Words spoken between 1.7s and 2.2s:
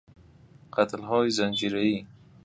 ای